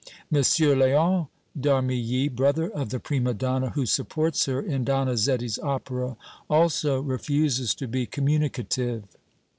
[0.33, 0.41] M.
[0.41, 6.17] Léon d' Armilly, brother of the prima donna, who supports her in Donizetti's opera,
[6.49, 9.03] also refuses to be communicative.